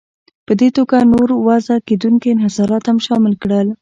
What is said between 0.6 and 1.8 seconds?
توګه نور وضع